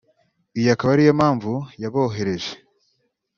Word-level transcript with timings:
iyo 0.59 0.69
ikaba 0.75 0.91
ari 0.95 1.03
yo 1.07 1.13
mpamvu 1.19 1.51
yabohereje 1.81 2.51